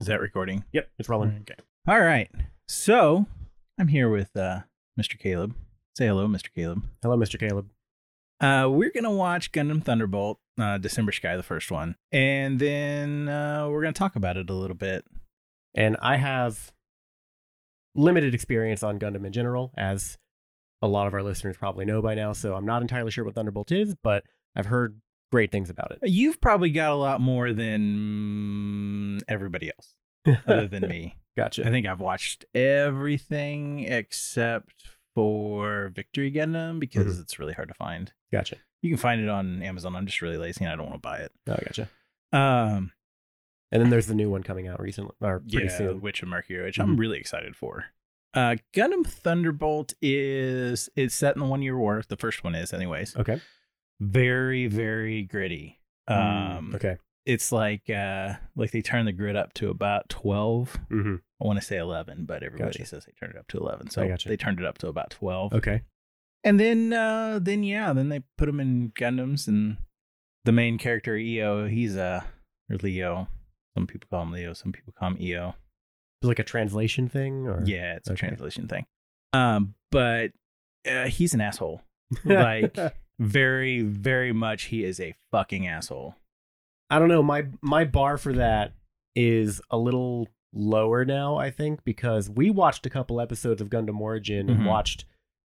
[0.00, 0.64] Is that recording?
[0.72, 1.38] Yep, it's rolling.
[1.40, 1.60] Okay.
[1.88, 2.30] All right.
[2.68, 3.26] So
[3.78, 4.60] I'm here with uh,
[4.98, 5.18] Mr.
[5.18, 5.56] Caleb.
[5.96, 6.54] Say hello, Mr.
[6.54, 6.84] Caleb.
[7.02, 7.38] Hello, Mr.
[7.38, 7.68] Caleb.
[8.40, 13.66] Uh, we're gonna watch Gundam Thunderbolt, uh, December Sky, the first one, and then uh,
[13.68, 15.04] we're gonna talk about it a little bit.
[15.74, 16.72] And I have
[17.96, 20.16] limited experience on Gundam in general, as
[20.80, 22.32] a lot of our listeners probably know by now.
[22.32, 24.22] So I'm not entirely sure what Thunderbolt is, but
[24.54, 25.00] I've heard
[25.30, 26.08] great things about it.
[26.08, 31.16] You've probably got a lot more than everybody else, other than me.
[31.36, 31.66] Gotcha.
[31.66, 34.74] I think I've watched everything except
[35.14, 38.12] for Victory Gundam because it's really hard to find.
[38.32, 38.56] Gotcha.
[38.82, 39.94] You can find it on Amazon.
[39.96, 41.32] I'm just really lazy and I don't want to buy it.
[41.48, 41.88] Oh, I gotcha.
[42.32, 42.92] Um,
[43.70, 46.00] And then there's the new one coming out recently, or pretty yeah, soon.
[46.00, 47.00] Witch of Mercury, which I'm Mhm.
[47.00, 47.84] really excited for.
[48.34, 52.02] Uh, Gundam Thunderbolt is it's set in the one year war.
[52.06, 53.16] The first one is, anyways.
[53.16, 53.40] Okay.
[54.00, 55.78] Very, very gritty.
[56.06, 56.18] Um,
[56.70, 56.96] Mm, okay.
[57.26, 60.78] it's like uh, like they turn the grid up to about twelve.
[60.90, 61.16] Mm-hmm.
[61.42, 62.86] I want to say eleven, but everybody Gotcha.
[62.86, 64.28] says they turned it up to eleven, so gotcha.
[64.28, 65.52] they turned it up to about twelve.
[65.52, 65.82] Okay.
[66.44, 69.76] And then, uh, then yeah, then they put them in Gundams, and
[70.44, 72.24] the main character EO, he's a
[72.70, 73.28] or Leo.
[73.76, 74.52] Some people call him Leo.
[74.54, 75.54] Some people call him EO.
[76.22, 78.86] It's like a translation thing, or Yeah, it's a translation thing.
[79.32, 80.30] Um, but
[80.90, 81.82] uh, he's an asshole.
[82.24, 82.76] Like
[83.18, 84.64] very, very much.
[84.64, 86.14] He is a fucking asshole.
[86.90, 87.22] I don't know.
[87.22, 88.72] My my bar for that
[89.14, 94.00] is a little lower now, I think, because we watched a couple episodes of Gundam
[94.00, 94.66] Origin and Mhm.
[94.66, 95.04] watched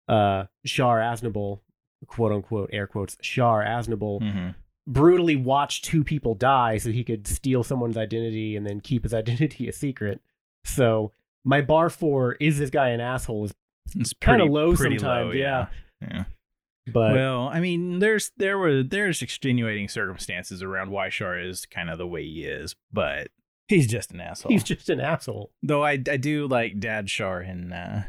[0.07, 1.59] uh Char Aznable,
[2.07, 4.49] quote unquote, air quotes, Char Aznable hmm
[4.87, 9.13] brutally watch two people die so he could steal someone's identity and then keep his
[9.21, 10.19] identity a secret.
[10.65, 11.11] So
[11.45, 15.67] my bar for is this guy an asshole is Kinda low sometimes, low, yeah.
[16.01, 16.23] yeah.
[16.87, 21.89] But well, I mean, there's there were there's extenuating circumstances around why Char is kind
[21.89, 23.27] of the way he is, but
[23.67, 24.51] he's just an asshole.
[24.51, 25.51] he's just an asshole.
[25.61, 28.03] Though I I do like Dad Char in uh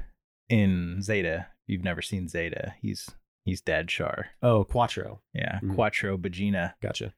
[0.48, 1.48] in Zeta.
[1.66, 3.10] If you've never seen Zeta, he's
[3.44, 4.28] he's Dad Char.
[4.42, 5.20] Oh, Quattro.
[5.34, 5.74] Yeah, Mhm.
[5.74, 7.12] Quattro Bagina, Gotcha.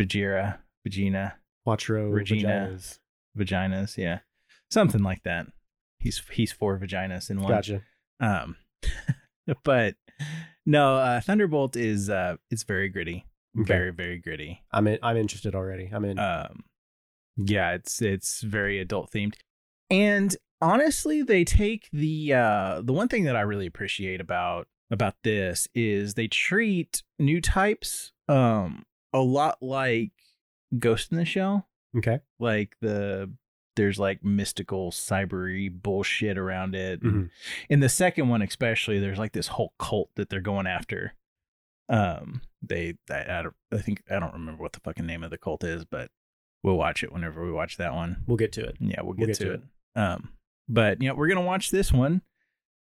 [0.00, 2.68] Bajira, Vagina, Quattro Regina.
[2.70, 2.98] vaginas.
[3.36, 3.96] vaginas.
[3.96, 4.18] Yeah,
[4.70, 5.46] something like that.
[6.00, 7.48] He's he's four vaginas in one.
[7.50, 7.82] Gotcha.
[8.20, 8.56] Um,
[9.64, 9.94] but
[10.66, 13.26] no, uh, Thunderbolt is uh it's very gritty,
[13.58, 13.66] Okay.
[13.66, 14.62] very very gritty.
[14.72, 15.88] I'm in, I'm interested already.
[15.92, 16.18] I'm in.
[16.18, 16.64] Um,
[17.36, 19.34] yeah, it's it's very adult themed,
[19.90, 25.14] and honestly, they take the uh the one thing that I really appreciate about about
[25.24, 30.12] this is they treat new types um a lot like
[30.78, 32.20] Ghost in the Shell okay.
[32.38, 33.30] like the
[33.76, 37.02] there's like mystical cybery bullshit around it.
[37.02, 37.30] Mhm.
[37.68, 41.14] In the second one, especially, there's like this whole cult that they're going after.
[41.88, 45.30] Um, they I, I don't I think I don't remember what the fucking name of
[45.30, 46.10] the cult is, but
[46.64, 48.24] we'll watch it whenever we watch that one.
[48.26, 48.76] We'll get to it.
[48.80, 49.60] Yeah, we'll get, We'll get to, to it.
[49.94, 50.30] Um,
[50.68, 52.22] but you know, we're gonna watch this one,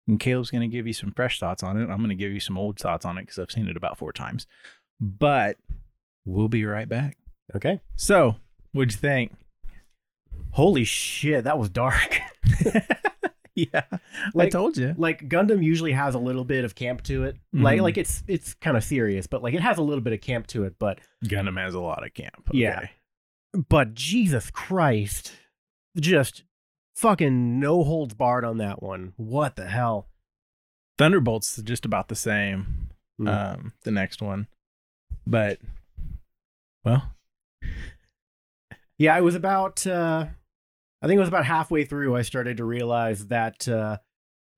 [0.07, 1.89] and Caleb's gonna give you some fresh thoughts on it.
[1.89, 4.13] I'm gonna give you some old thoughts on it because I've seen it about four
[4.13, 4.47] times.
[5.01, 5.57] But
[6.23, 7.17] we'll be right back.
[7.53, 7.81] Okay.
[7.97, 8.37] So,
[8.71, 9.33] what'd you think?
[10.53, 12.19] Holy shit, that was dark.
[13.55, 13.81] yeah,
[14.37, 14.95] I told you.
[14.97, 17.37] like Gundam usually has a little bit of camp to it.
[17.51, 17.83] Like Mhm.
[17.83, 20.47] like it's it's kind of serious, but like it has a little bit of camp
[20.47, 20.75] to it.
[20.79, 22.49] But Gundam has a lot of camp.
[22.51, 22.87] Yeah.
[23.69, 25.33] but Jesus Christ,
[25.99, 26.43] just
[26.95, 29.13] fucking no holds barred on that one.
[29.17, 30.07] What the hell?
[30.97, 32.89] Thunderbolt's just about the same.
[33.21, 33.27] Mm.
[33.53, 34.47] Um, the next one,
[35.27, 35.59] but
[36.83, 37.11] well,
[38.97, 40.27] Yeah, it was about uh
[41.03, 43.97] I think it was about halfway through I started to realize that uh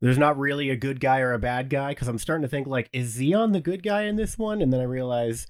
[0.02, 2.68] there's not really a good guy or a bad guy because I'm starting to think
[2.68, 5.48] like is Zeon the good guy in this one and then I realize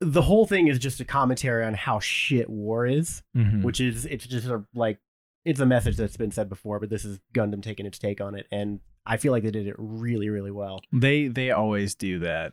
[0.00, 3.62] the whole thing is just a commentary on how shit war is, mhm.
[3.62, 4.98] which is it's just a, like
[5.44, 8.34] it's a message that's been said before, but this is Gundam taking its take on
[8.34, 10.80] it and I feel like they did it really really well.
[10.92, 12.52] they they always do that.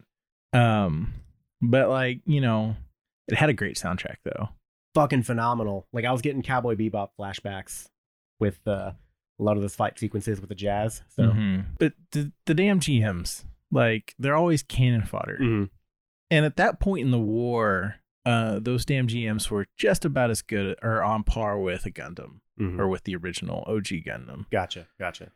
[0.53, 1.13] Um,
[1.61, 2.77] but like you know,
[3.27, 4.49] it had a great soundtrack though.
[4.95, 5.87] Fucking phenomenal.
[5.93, 7.85] Like I was getting Cowboy Bebop flashbacks
[8.39, 8.93] with uh,
[9.39, 11.03] a lot of those fight sequences with the jazz.
[11.09, 11.65] So Mhm.
[11.77, 15.37] But the the damn GMs, like they're always cannon fodder.
[15.39, 15.69] Mhm.
[16.31, 17.95] And at that point in the war,
[18.25, 22.39] uh, those damn GMs were just about as good or on par with a Gundam
[22.59, 22.79] Mhm.
[22.79, 24.49] or with the original OG Gundam.
[24.49, 25.31] Gotcha, gotcha.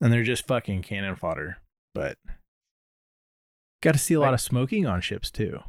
[0.00, 1.58] And they're just fucking cannon fodder.
[1.94, 2.16] But
[3.82, 5.60] got to see a lot Like- of smoking on ships too.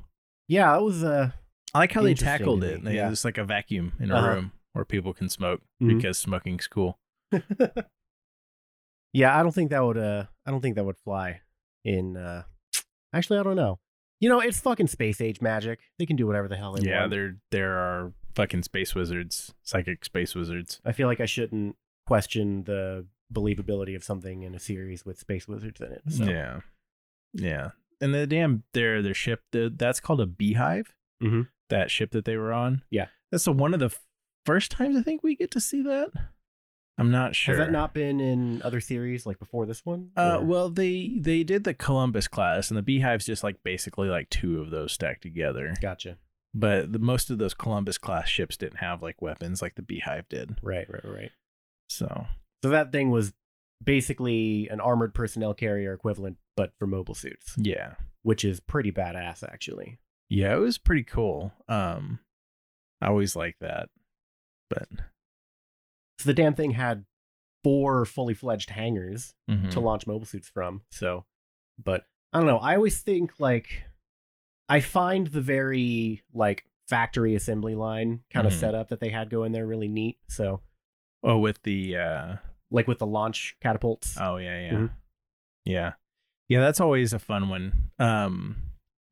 [0.47, 1.31] Yeah, that was uh
[1.73, 2.83] I like how they tackled it.
[2.83, 3.09] They yeah.
[3.11, 4.27] It's like a vacuum in a Uh-huh.
[4.29, 5.95] room where people can smoke Mhm.
[5.95, 6.99] because smoking's cool.
[9.13, 11.41] Yeah, I don't think that would uh I don't think that would fly
[11.85, 12.43] in uh
[13.13, 13.79] actually I don't know.
[14.19, 15.79] You know, it's fucking space age magic.
[15.99, 17.11] They can do whatever the hell they yeah, want.
[17.11, 20.81] Yeah, there there are fucking space wizards, psychic space wizards.
[20.85, 21.75] I feel like I shouldn't
[22.07, 26.01] question the believability of something in a series with space wizards in it.
[26.09, 26.23] So.
[26.25, 26.61] Yeah,
[27.33, 27.71] yeah.
[28.01, 30.95] And the damn their their ship the, that's called a beehive.
[31.21, 31.49] Mhm.
[31.73, 32.83] That ship that they were on.
[32.89, 33.07] Yeah.
[33.31, 33.93] that's the one of the
[34.45, 36.11] first times I think we get to see that.
[36.97, 37.55] I'm not sure.
[37.57, 40.11] Has that not been in other series like before this one?
[40.15, 44.09] Uh, Or- well, they they did the Columbus class, and the Beehive's just like basically
[44.09, 45.73] like two of those stacked together.
[45.81, 46.17] gotcha.
[46.53, 50.29] But the, most of those Columbus class ships didn't have like weapons like the Beehive
[50.29, 50.57] did.
[50.61, 51.31] Right, right, right.
[51.89, 52.27] So
[52.61, 53.33] So that thing was
[53.83, 59.43] basically an armored personnel carrier equivalent, but for mobile suits, yeah, which is pretty badass,
[59.43, 59.97] actually.
[60.33, 61.53] Yeah, it was pretty cool.
[61.67, 62.19] Um,
[63.01, 63.89] I always like that,
[64.69, 64.87] but
[66.19, 67.05] So the damn thing had
[67.63, 69.69] four fully fledged hangars mhm.
[69.71, 70.81] to launch mobile suits from.
[70.89, 71.25] So,
[71.81, 72.57] but I don't know.
[72.57, 73.83] I always think like
[74.69, 78.59] I find the very like factory assembly line kind of Mhm.
[78.59, 80.17] setup that they had going there really neat.
[80.29, 80.61] So,
[81.23, 82.35] oh with the uh
[82.71, 84.17] like with the launch catapults.
[84.19, 84.91] oh yeah yeah Mhm.
[85.65, 85.93] yeah
[86.49, 87.91] yeah that's always a fun one.
[87.99, 88.55] Um,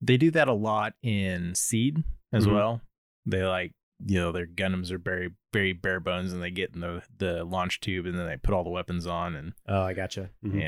[0.02, 2.04] they do that a lot in Seed
[2.34, 2.54] as Mhm.
[2.54, 2.82] well.
[3.26, 6.82] They like you know their Gundams are very very bare bones, and they get in
[6.82, 9.94] the the launch tube, and then they put all the weapons on, and oh, I
[9.94, 10.32] gotcha.
[10.44, 10.60] Mhm.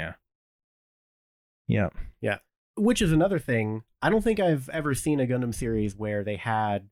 [1.68, 1.90] yeah,
[2.22, 2.38] yeah,
[2.76, 3.84] Which is another thing.
[4.02, 6.90] I don't think I've ever seen a Gundam series where they had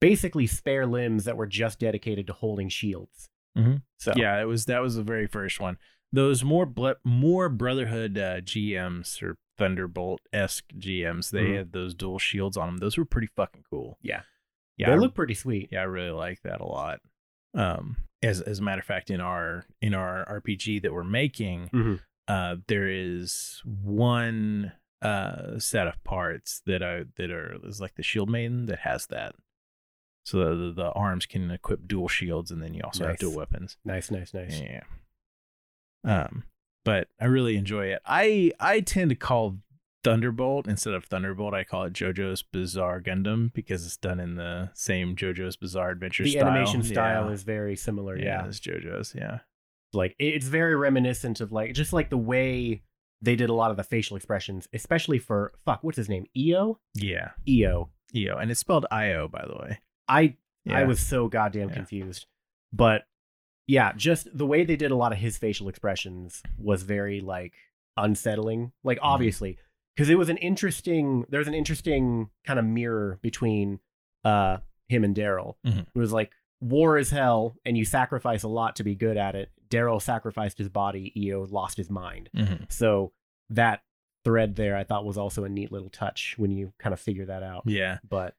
[0.00, 3.28] basically spare limbs that were just dedicated to holding shields.
[3.56, 3.82] Mhm.
[3.98, 4.40] So yeah.
[4.40, 5.76] It was that was the very first one.
[6.12, 11.56] Those more ble- Moore Brotherhood uh, GMs or Thunderbolt esque GMs, they Mhm.
[11.56, 12.76] had those dual shields on them.
[12.78, 13.98] Those were pretty fucking cool.
[14.02, 14.22] Yeah.
[14.76, 14.88] yeah.
[14.88, 15.68] they I- look pretty sweet.
[15.72, 17.00] yeah, I really like that a lot.
[17.54, 21.68] Um, as as a matter of fact, in our in our RPG that we're making,
[21.68, 22.00] Mhm.
[22.28, 24.72] uh, there is one
[25.02, 29.06] uh set of parts that are that are is like the Shield Maiden that has
[29.08, 29.34] that.
[30.24, 33.76] So the, the arms can equip dual shields, and then you also have dual weapons.
[33.84, 34.60] Nice, nice, nice.
[34.60, 34.84] Yeah.
[36.04, 36.44] Um,
[36.84, 38.00] but I really enjoy it.
[38.06, 39.58] I I tend to call
[40.04, 41.54] Thunderbolt instead of Thunderbolt.
[41.54, 46.24] I call it JoJo's Bizarre Gundam because it's done in the same JoJo's Bizarre Adventure
[46.24, 46.46] The style.
[46.48, 47.32] animation style Yeah.
[47.32, 48.16] is very similar.
[48.18, 48.46] yeah, Yeah.
[48.48, 49.14] it's JoJo's.
[49.16, 49.40] Yeah,
[49.92, 52.82] like it's very reminiscent of like just like the way
[53.20, 56.26] they did a lot of the facial expressions, especially for fuck, what's his name?
[56.36, 56.80] EO?
[56.94, 57.90] yeah, EO.
[58.14, 59.78] EO, and it's spelled IO by the way.
[60.08, 60.78] I Yeah.
[60.78, 61.74] I was so goddamn Yeah.
[61.76, 62.26] confused.
[62.72, 63.04] But
[63.66, 67.54] yeah, just the way they did a lot of his facial expressions was very like
[67.96, 68.72] unsettling.
[68.84, 69.06] Like Mm-hmm.
[69.06, 69.58] obviously,
[69.94, 73.80] because it was an interesting there's an interesting kind of mirror between
[74.24, 75.54] uh him and Daryl.
[75.66, 75.86] Mhm.
[75.94, 79.34] It was like war is hell and you sacrifice a lot to be good at
[79.34, 79.50] it.
[79.68, 82.28] Daryl sacrificed his body, EO lost his mind.
[82.36, 82.70] Mhm.
[82.70, 83.12] So
[83.50, 83.82] that
[84.24, 87.26] thread there I thought was also a neat little touch when you kind of figure
[87.26, 87.64] that out.
[87.66, 88.36] Yeah, But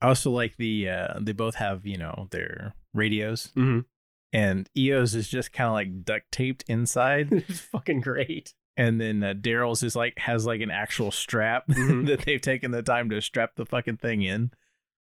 [0.00, 3.84] I also like the uh they both have you know their radios, Mhm.
[4.32, 7.28] And EO's is just kind of like duct taped inside.
[7.48, 8.54] it's fucking great.
[8.76, 12.06] and then uh, Daryl's is like has like an actual strap Mhm.
[12.06, 14.50] that they've taken the time to strap the fucking thing in.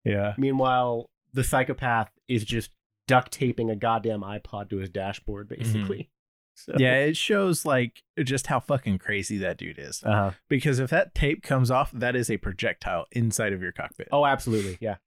[0.04, 2.72] Yeah, Meanwhile, the psychopath is just
[3.08, 6.10] duct taping a goddamn iPod to his dashboard, basically.
[6.56, 10.04] So, yeah, it shows like just how fucking crazy that dude is.
[10.06, 10.34] Uh-huh.
[10.50, 14.08] Because if that tape comes off, that is a projectile inside of your cockpit.
[14.12, 14.78] Oh, absolutely.
[14.80, 14.98] Yeah.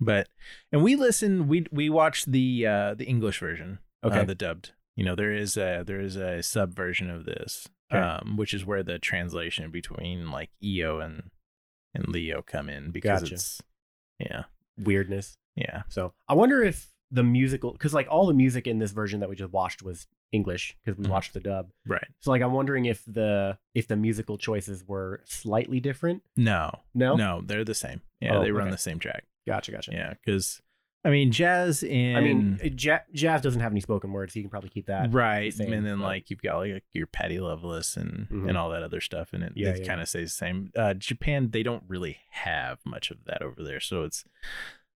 [0.00, 0.28] But
[0.72, 4.20] and we listen, we we watched the uh the English version, Okay.
[4.20, 4.72] uh, the dubbed.
[4.96, 8.00] You know, there is a there is a sub version of this, Okay.
[8.02, 11.30] um, which is where the translation between like EO and
[11.94, 13.34] and Leo come in because Gotcha.
[13.34, 13.62] it's
[14.18, 14.44] yeah
[14.76, 15.36] Weirdness.
[15.54, 19.20] yeah So I wonder if the musical, because like all the music in this version
[19.20, 21.10] that we just watched was English because we Mhm.
[21.10, 21.70] watched the dub.
[21.86, 22.08] right.
[22.20, 26.24] So like I'm wondering if the if the musical choices were slightly different.
[26.36, 27.14] No, No.
[27.14, 28.00] no, they're the same.
[28.20, 28.72] Yeah, Oh, they run okay.
[28.72, 29.24] the same track.
[29.46, 29.72] Gotcha.
[29.72, 29.92] Gotcha.
[29.92, 30.60] Yeah, because
[31.04, 34.44] I mean, jazz in I mean, ja- Jazz doesn't have any spoken words, so you
[34.44, 35.12] can probably keep that.
[35.12, 38.48] right, same, and then but- like you've got like your Patty Loveless and Mhm.
[38.48, 39.86] and all that other stuff, and it, Yeah, it yeah.
[39.86, 40.70] kind of stays the same.
[40.76, 44.24] Uh, Japan, they don't really have much of that over there, so it's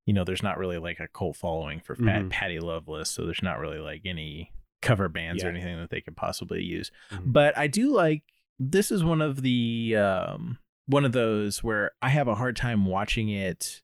[0.05, 2.29] you know, there's not really like a cult following for Mhm.
[2.29, 6.15] Patty Loveless, so there's not really like any cover bands or anything that they could
[6.15, 6.89] possibly use.
[7.11, 7.33] Mhm.
[7.33, 8.23] But I do like
[8.57, 12.85] this is one of the um one of those where I have a hard time
[12.85, 13.81] watching it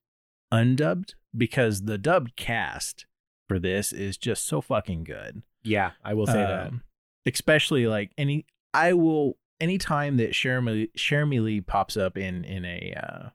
[0.53, 3.07] undubbed because the dubbed cast
[3.49, 5.41] for this is just so fucking good.
[5.63, 6.67] Yeah, I will say that.
[6.67, 6.83] Um,
[7.25, 13.29] Especially like any I will anytime that Cherami Leigh pops up in in a uh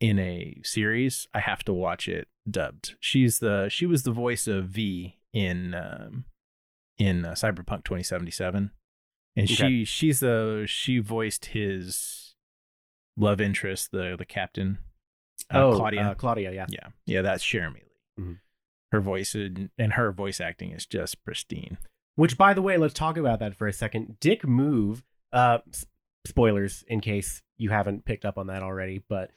[0.00, 2.94] in a series, I have to watch it dubbed.
[3.00, 6.24] She's the she was the voice of V in um
[6.96, 8.70] in uh, Cyberpunk 2077.
[9.36, 12.34] And she she's the she voiced his
[13.16, 14.78] love interest, the the captain
[15.52, 16.02] uh, oh, Claudia.
[16.02, 16.52] uh, Claudia.
[16.52, 16.66] Yeah.
[16.68, 16.88] yeah.
[17.06, 18.22] Yeah, that's Cherami Leigh.
[18.24, 18.38] Mhm.
[18.92, 21.78] Her voice and, and her voice acting is just pristine.
[22.16, 24.18] Which, by the way, let's talk about that for a second.
[24.20, 25.58] Dick Move, uh,
[26.26, 29.30] spoilers in case you haven't picked up on that already, but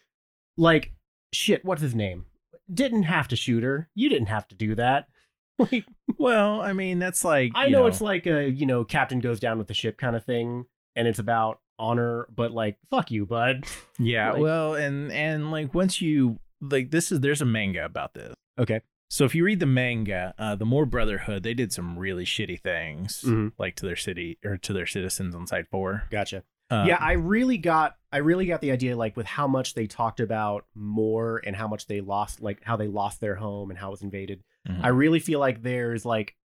[0.57, 0.93] like,
[1.33, 2.25] shit, what's his name?
[2.73, 3.89] Didn't have to shoot her.
[3.93, 5.07] You didn't have to do that.
[5.59, 5.85] Like,
[6.17, 9.39] Well, I mean, that's like I you know, it's like a, you know, captain goes
[9.39, 10.65] down with the ship kind of thing,
[10.95, 13.65] and it's about honor, but like, fuck you, bud.
[13.99, 14.31] yeah.
[14.33, 18.33] like- well, and and like once you like this is there's a manga about this.
[18.59, 18.81] Okay.
[19.09, 22.61] So if you read the manga, uh, the Moore Brotherhood, they did some really shitty
[22.61, 23.51] things, Mhm.
[23.57, 26.03] like to their city or to their citizens on Side Four.
[26.09, 26.43] Gotcha.
[26.69, 29.87] Um, yeah, I really got I really got the idea like with how much they
[29.87, 33.77] talked about more and how much they lost like how they lost their home and
[33.79, 34.43] how it was invaded.
[34.69, 34.79] Mhm.
[34.81, 36.35] I really feel like there's like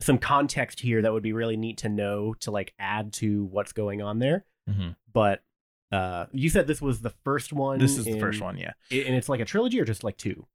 [0.00, 3.72] some context here that would be really neat to know to like add to what's
[3.72, 4.44] going on there.
[4.68, 4.96] Mhm.
[5.12, 5.42] But
[5.90, 7.78] uh you said this was the first one.
[7.78, 8.56] this is the first one.
[8.56, 8.72] Yeah.
[8.90, 10.46] and it's like a trilogy or just like two.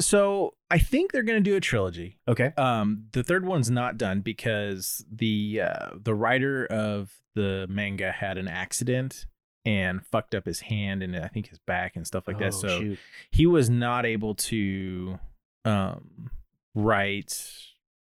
[0.00, 2.18] So I think they're gonna do a trilogy.
[2.26, 2.52] Okay.
[2.56, 8.38] Um, the third one's not done because the uh, the writer of the manga had
[8.38, 9.26] an accident
[9.66, 12.48] and fucked up his hand and I think his back and stuff like that.
[12.48, 12.98] Oh, So shoot.
[13.30, 15.18] he was not able to
[15.66, 16.30] um,
[16.74, 17.38] write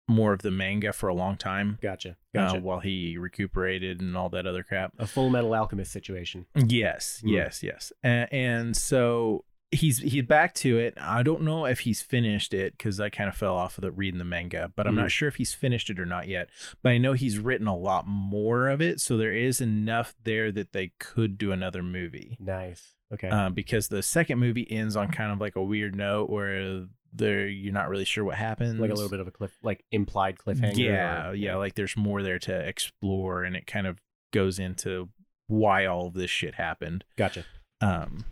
[0.08, 2.10] more of the manga for a long time gotcha.
[2.10, 2.60] uh, Gotcha.
[2.60, 4.92] while he recuperated and all that other crap.
[4.98, 6.46] a full metal alchemist situation.
[6.54, 7.30] Yes, Mm.
[7.32, 7.92] yes, yes.
[8.02, 10.94] And, and so he's he's back to it.
[10.98, 13.90] I don't know if he's finished it because I kind of fell off of the
[13.90, 14.98] reading the manga, but I'm Mm.
[15.02, 16.48] not sure if he's finished it or not yet.
[16.82, 20.50] But I know he's written a lot more of it, so there is enough there
[20.52, 22.38] that they could do another movie.
[22.40, 22.94] Nice.
[23.12, 23.28] Okay.
[23.28, 27.46] Um, because the second movie ends on kind of like a weird note where there
[27.46, 28.78] you're not really sure what happens.
[28.78, 30.76] like a little bit of a cliff like implied cliffhanger.
[30.76, 31.56] Yeah, or- yeah.
[31.56, 33.98] Like there's more there to explore, and it kind of
[34.32, 35.08] goes into
[35.46, 37.04] why all of this shit happened.
[37.16, 37.44] Gotcha.
[37.80, 38.24] Um,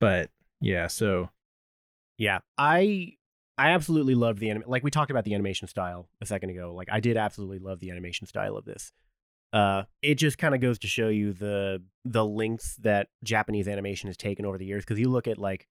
[0.00, 1.30] but yeah, so
[2.18, 3.14] Yeah, I
[3.56, 4.64] I absolutely loved the anime.
[4.66, 6.72] Like we talked about the animation style a second ago.
[6.74, 8.92] Like I did absolutely love the animation style of this.
[9.52, 14.08] Uh, it just kind of goes to show you the the lengths that Japanese animation
[14.08, 14.84] has taken over the years.
[14.84, 15.66] Because you look at like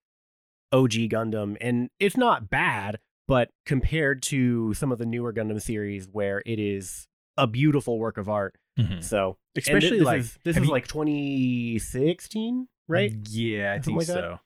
[0.72, 6.08] OG Gundam, and it's not bad, but compared to some of the newer Gundam series,
[6.12, 7.08] where it is
[7.38, 8.56] a beautiful work of art.
[8.78, 9.04] mhm.
[9.04, 13.14] So especially this like is, this is you- like 2016, right?
[13.30, 14.14] Yeah, I Something think like that?
[14.24, 14.40] so.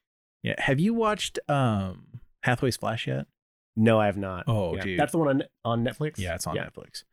[0.44, 2.08] Yeah, have you watched um
[2.44, 3.26] Hathaway's Flash yet?
[3.76, 4.44] No, I have not.
[4.48, 4.82] Oh, Yeah.
[4.84, 5.00] dude.
[5.00, 6.18] that's the one on on Netflix.
[6.20, 6.68] Yeah, it's on Yeah.
[6.70, 7.04] Netflix.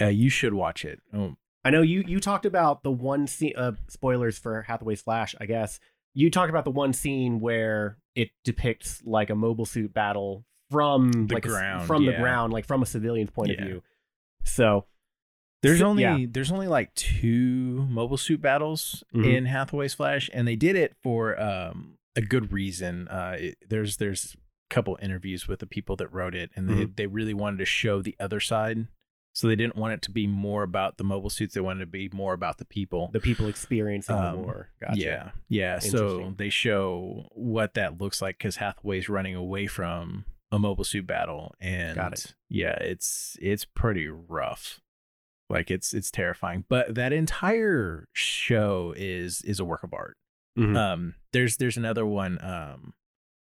[0.00, 1.00] Uh, you should watch it.
[1.12, 3.52] Oh, I know you you talked about the one scene.
[3.56, 5.78] Uh, spoilers for Hathaway's Flash, I guess.
[6.14, 11.10] You talked about the one scene where it depicts like a mobile suit battle from
[11.26, 13.60] The like a ground, from the ground, like from a civilian's point Yeah.
[13.62, 13.82] of view.
[14.44, 14.86] So
[15.62, 16.24] There's So- only yeah.
[16.26, 19.26] there's only like two mobile suit battles Mhm.
[19.36, 23.06] in Hathaway's Flash, and they did it for um, a good reason.
[23.08, 24.36] Uh, it- there's there's
[24.70, 26.96] a couple interviews with the people that wrote it, and they Mhm.
[26.96, 28.88] they really wanted to show the other side.
[29.32, 31.86] So they didn't want it to be more about the mobile suits; they wanted to
[31.86, 33.10] be more about the people.
[33.12, 34.70] the people experiencing Um, the war.
[34.80, 35.00] Gotcha.
[35.00, 35.78] Yeah, yeah.
[35.78, 41.06] So they show what that looks like because Hathaway's running away from a mobile suit
[41.06, 42.34] battle, and Got it.
[42.48, 44.80] yeah, it's it's pretty rough.
[45.48, 46.64] Like it's it's terrifying.
[46.68, 50.16] But that entire show is is a work of art.
[50.58, 50.76] Mhm.
[50.76, 52.94] Um, there's there's another one um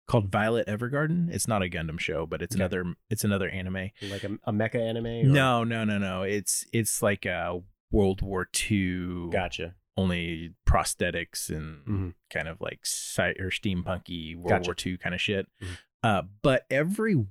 [0.06, 1.30] called Violet Evergarden.
[1.32, 2.62] It's not a Gundam show, but it's Okay.
[2.64, 3.90] another it's another anime.
[4.02, 5.06] like a, a mecha anime.
[5.06, 6.22] or- No, no, no, no.
[6.22, 9.74] It's it's like a World War II Gotcha.
[9.96, 12.14] only prosthetics and Mhm.
[12.30, 14.68] kind of like sci- or steampunky World Gotcha.
[14.68, 15.46] War II kind of shit.
[15.62, 15.78] Mhm.
[16.02, 17.24] Uh, but every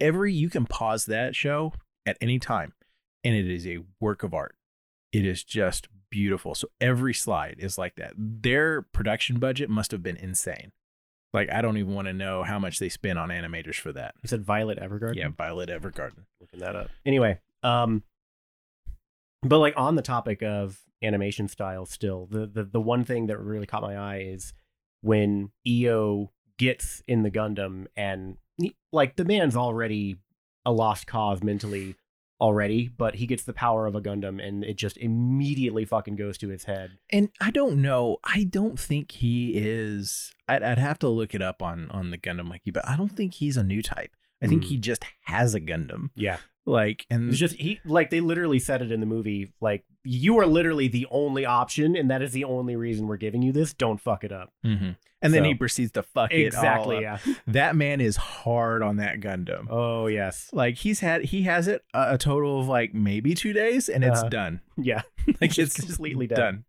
[0.00, 1.72] every you can pause that show
[2.06, 2.72] at any time,
[3.24, 4.56] and it is a work of art.
[5.12, 6.54] It is just beautiful.
[6.54, 8.14] So every slide is like that.
[8.16, 10.72] Their production budget must have been insane.
[11.32, 14.14] Like I don't even want to know how much they spend on animators for that.
[14.22, 15.16] You said Violet Evergarden.
[15.16, 16.24] Yeah, Violet Evergarden.
[16.40, 16.88] looking that up.
[17.06, 18.02] Anyway, um,
[19.42, 23.38] but like on the topic of animation style, still the the the one thing that
[23.38, 24.52] really caught my eye is
[25.02, 30.16] when EO gets in the Gundam and he- like the man's already
[30.66, 31.94] a lost cause mentally
[32.40, 36.38] already, but he gets the power of a Gundam and it just immediately fucking goes
[36.38, 36.92] to his head.
[37.10, 38.18] And I don't know.
[38.24, 40.32] I don't think he is.
[40.48, 43.14] I'd, I'd have to look it up on on the Gundam wiki, but I don't
[43.14, 44.10] think he's a new type.
[44.42, 44.68] I think Mm.
[44.68, 46.08] he just has a Gundam.
[46.14, 49.52] Yeah, Like, and it's just he like they literally said it in the movie.
[49.60, 53.42] Like you are literally the only option, and that is the only reason we're giving
[53.42, 53.72] you this.
[53.74, 54.52] Don't fuck it up.
[54.64, 54.96] Mhm.
[55.22, 56.96] and then he proceeds to fuck Exactly.
[56.98, 57.20] it up.
[57.26, 57.34] Yeah.
[57.46, 59.66] That man is hard on that Gundam.
[59.68, 60.48] Oh yes.
[60.52, 64.02] Like he's had he has it a, a total of like maybe two days, and
[64.02, 64.28] it's Uh-huh.
[64.30, 64.60] done.
[64.78, 65.02] Yeah.
[65.40, 66.64] Like Just it's completely done.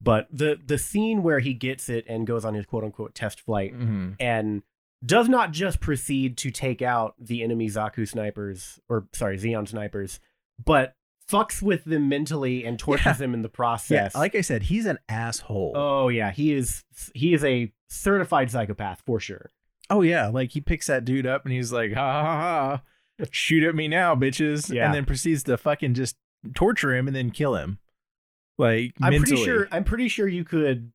[0.00, 3.40] But the the scene where he gets it and goes on his quote unquote test
[3.40, 4.16] flight Mhm.
[4.18, 4.62] and
[5.04, 10.20] does not just proceed to take out the enemy Zaku snipers, or sorry, Zeon snipers,
[10.64, 10.94] but
[11.30, 13.12] fucks with them mentally and tortures Yeah.
[13.14, 14.14] them in the Yeah, process.
[14.14, 15.72] like I said, he's an asshole.
[15.74, 19.50] oh yeah, he is he is a certified psychopath for sure.
[19.90, 22.82] Oh yeah, like he picks that dude up and he's like, ha ha ha,
[23.20, 23.24] ha.
[23.30, 24.86] shoot at me now, bitches, Yeah.
[24.86, 26.16] and then proceeds to fucking just
[26.54, 27.78] torture him and then kill him.
[28.58, 29.32] Like I'm mentally.
[29.36, 30.92] pretty sure I'm pretty sure you could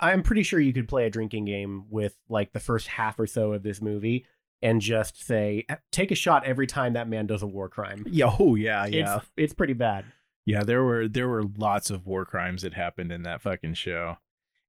[0.00, 3.26] I'm pretty sure you could play a drinking game with like the first half or
[3.26, 4.26] so of this movie
[4.62, 8.04] and just say take a shot every time that man does a war crime.
[8.08, 10.04] Yeah, oh yeah, yeah, It's it's pretty bad.
[10.46, 10.64] yeah.
[10.64, 14.18] There were there were lots of war crimes that happened in that fucking show,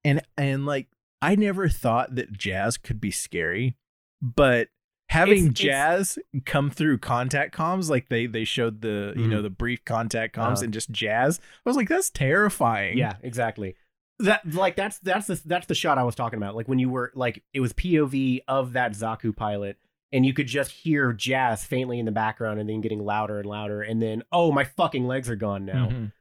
[0.03, 0.87] and and like
[1.21, 3.75] I never thought that Jazz could be scary,
[4.21, 4.69] but
[5.09, 9.39] having It's- it's- Jazz come through contact comms, like they they showed the you know
[9.39, 9.43] Mhm.
[9.43, 10.65] the brief contact comms Uh-huh.
[10.65, 12.97] and just Jazz, I was like, that's terrifying.
[12.97, 13.75] Yeah, exactly.
[14.19, 16.55] That like that's that's the that's the shot I was talking about.
[16.55, 19.77] Like when you were like it was POV of that Zaku pilot,
[20.11, 23.47] and you could just hear jazz faintly in the background, and then getting louder and
[23.47, 25.87] louder, and then oh my fucking legs are gone now.
[25.87, 26.11] Mhm.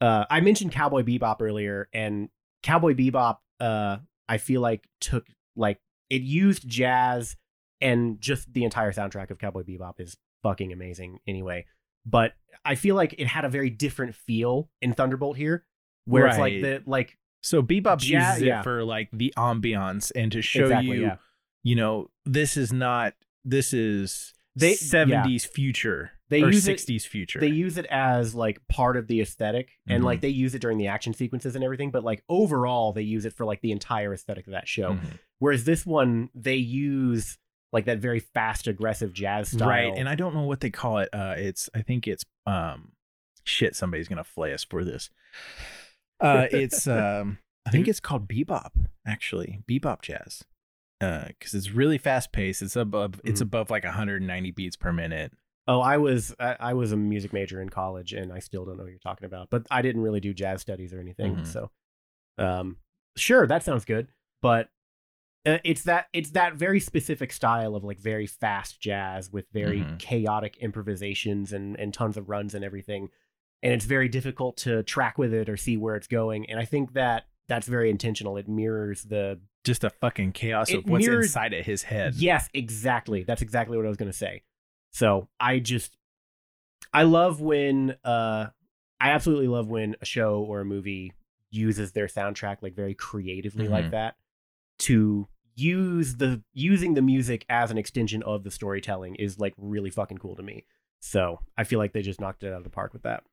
[0.00, 2.28] Uh, I mentioned Cowboy Bebop earlier, and
[2.62, 5.26] Cowboy Bebop, uh, I feel like took
[5.56, 7.36] like it used jazz,
[7.80, 11.20] and just the entire soundtrack of Cowboy Bebop is fucking amazing.
[11.26, 11.66] Anyway,
[12.06, 15.64] but I feel like it had a very different feel in Thunderbolt here,
[16.08, 18.60] where it's like the like So Bebop Ja- uses yeah.
[18.60, 21.16] it for like the ambiance and to show exactly you, yeah.
[21.62, 27.06] you know, this is not this is They- seventies future They or use it- sixties
[27.06, 27.38] future.
[27.40, 30.06] They use it as like part of the esthetic and Mhm.
[30.06, 33.24] like they use it during the action sequences and everything, but like overall they use
[33.24, 34.94] it for like the entire aesthetic of that show.
[34.94, 35.18] Mhm.
[35.38, 37.38] Whereas this one, they use
[37.72, 39.68] like that very fast, aggressive jazz style.
[39.68, 41.08] right, and I don't know what they call it.
[41.12, 42.92] Uh, it's I think it's um,
[43.44, 43.76] shit.
[43.76, 45.10] Somebody's gonna flay us for this.
[46.20, 48.72] Uh, it's um, I think it's called bebop
[49.06, 50.44] actually, bebop jazz.
[51.00, 52.60] Uh, because it's really fast paced.
[52.60, 53.20] It's above.
[53.24, 53.44] It's Mhm.
[53.44, 55.32] above like 190 beats per minute.
[55.68, 58.78] oh, I was I, I was a music major in college, and I still don't
[58.78, 59.48] know what you're talking about.
[59.50, 61.36] But I didn't really do jazz studies or anything.
[61.36, 61.46] Mhm.
[61.46, 61.70] So,
[62.38, 62.78] um,
[63.16, 64.08] sure, that sounds good.
[64.42, 64.70] But
[65.46, 69.82] uh, it's that it's that very specific style of like very fast jazz with very
[69.82, 69.98] Mhm.
[70.00, 73.10] chaotic improvisations and and tons of runs and everything.
[73.62, 76.48] And it's very difficult to track with it or see where it's going.
[76.48, 78.36] And I think that that's very intentional.
[78.36, 82.14] It mirrors the Just a fucking chaos of what's mirrors- inside of his head.
[82.14, 83.24] Yes, exactly.
[83.24, 84.42] That's exactly what I was going to say.
[84.92, 85.96] So I just,
[86.92, 88.46] I love when, uh,
[89.00, 91.12] I absolutely love when a show or a movie
[91.50, 93.90] uses their soundtrack like very creatively like Mhm.
[93.92, 94.16] that
[94.80, 99.90] to use the using the music as an extension of the storytelling is like really
[99.90, 100.64] fucking cool to me.
[101.00, 103.24] So I feel like they just knocked it out of the park with that.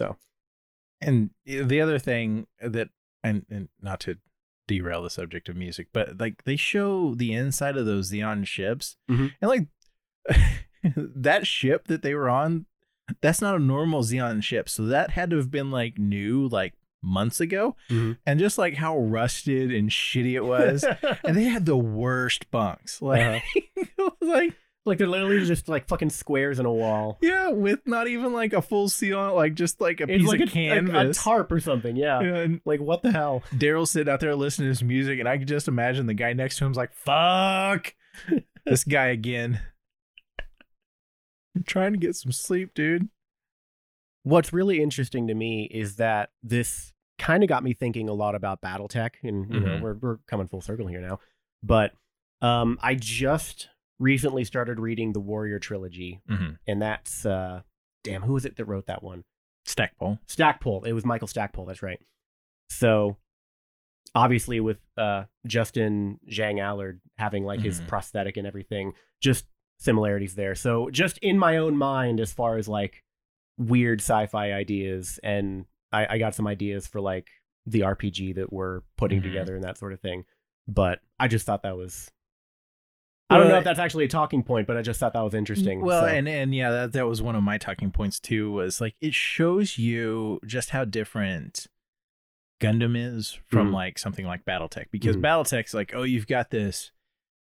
[0.00, 0.16] So,
[1.00, 2.88] and the other thing that,
[3.22, 4.16] and, and not to
[4.66, 8.96] derail the subject of music, but like they show the inside of those Zeon ships,
[9.10, 9.32] Mhm.
[9.40, 9.68] and like
[10.94, 12.66] that ship that they were on,
[13.20, 14.68] that's not a normal Zeon ship.
[14.68, 18.16] So that had to have been like new, like months ago, Mhm.
[18.26, 20.84] and just like how rusted and shitty it was.
[21.24, 23.02] and they had the worst bunks.
[23.02, 23.60] Like, Uh-huh.
[23.76, 24.54] it was like
[24.86, 27.18] like they're literally just like fucking squares in a wall.
[27.22, 30.22] yeah, with not even like a full seal, on it, like just like a It's
[30.22, 30.94] piece like of a, canvas.
[30.94, 31.96] a, a tarp or something.
[31.96, 32.20] Yeah.
[32.20, 33.42] Yeah, and Like what the hell?
[33.54, 36.32] Daryl's sitting out there listening to his music, and I can just imagine the guy
[36.34, 37.94] next to him's like, "Fuck
[38.66, 39.60] this guy again."
[41.56, 43.08] I'm trying to get some sleep, dude.
[44.24, 48.34] What's really interesting to me is that this kind of got me thinking a lot
[48.34, 49.80] about BattleTech, and you know Mhm.
[49.82, 51.20] we're we're coming full circle here now.
[51.62, 51.92] But
[52.42, 53.68] um, I just
[54.04, 56.54] recently started reading the Warrior trilogy, Mm-hmm.
[56.66, 57.62] and that's uh,
[58.04, 59.24] damn, who was it that wrote that one?
[59.66, 60.18] Stackpole.
[60.26, 60.84] Stackpole.
[60.84, 61.64] It was Michael Stackpole.
[61.64, 61.98] That's right.
[62.68, 63.16] So
[64.14, 67.88] obviously, with uh, Justin Xiang Allard having like his Mhm.
[67.88, 69.46] prosthetic and everything, just
[69.78, 70.54] similarities there.
[70.54, 73.02] So just in my own mind, as far as like
[73.58, 77.28] weird sci-fi ideas, and I, I got some ideas for like
[77.66, 79.24] the RPG that we're putting Mhm.
[79.24, 80.24] together and that sort of thing.
[80.68, 82.10] But I just thought that was.
[83.30, 85.34] I don't know if that's actually a talking point, but I just thought that was
[85.34, 85.80] interesting.
[85.80, 86.06] Well, so.
[86.06, 88.50] and and yeah, that that was one of my talking points too.
[88.52, 91.66] Was like it shows you just how different
[92.60, 93.74] Gundam is from Mhm.
[93.74, 95.22] like something like BattleTech because Mhm.
[95.22, 96.92] BattleTech's like, oh, you've got this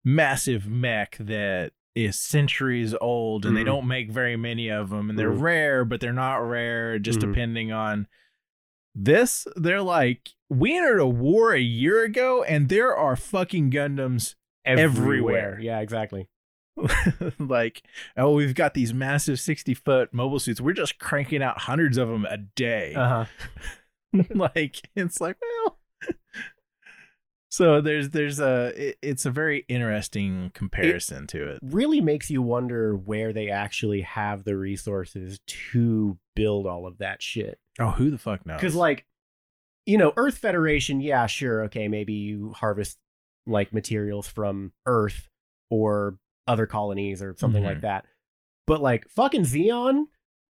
[0.03, 3.65] massive mech that is centuries old and they Mhm.
[3.65, 5.41] don't make very many of them and they're Mhm.
[5.41, 7.29] rare, but they're not rare just Mhm.
[7.29, 8.07] depending on
[8.93, 9.47] this.
[9.55, 14.35] They're like, we entered a war a year ago and there are fucking Gundams
[14.67, 15.59] everywhere.
[15.61, 16.27] Yeah, exactly.
[17.39, 17.83] like,
[18.15, 20.61] oh, we've got these massive 60 foot mobile suits.
[20.61, 22.93] We're just cranking out hundreds of them a day.
[22.95, 23.25] Uh
[24.13, 24.23] huh.
[24.29, 25.79] like, it's like, well,
[27.49, 31.59] So there's there's a it, it's a very interesting comparison to it.
[31.63, 37.21] really makes you wonder where they actually have the resources to build all of that
[37.23, 37.57] shit.
[37.79, 38.57] Oh, who the fuck knows?
[38.57, 39.05] Because, like,
[39.85, 42.97] you know, Earth Federation, yeah, sure, okay, maybe you harvest
[43.47, 45.27] like materials from Earth
[45.69, 47.81] or other colonies or something like Mhm.
[47.81, 48.05] that.
[48.65, 50.05] But like fucking Zeon,